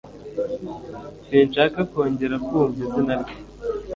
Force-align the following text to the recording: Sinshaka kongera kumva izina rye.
Sinshaka 1.27 1.79
kongera 1.91 2.35
kumva 2.45 2.79
izina 2.85 3.13
rye. 3.21 3.35